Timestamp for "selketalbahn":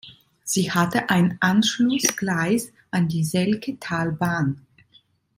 3.23-4.65